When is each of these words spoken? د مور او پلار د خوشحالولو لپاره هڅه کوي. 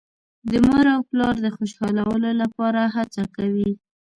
د 0.49 0.51
مور 0.65 0.85
او 0.95 1.01
پلار 1.09 1.35
د 1.43 1.47
خوشحالولو 1.57 2.29
لپاره 2.41 2.81
هڅه 2.95 3.23
کوي. 3.35 3.71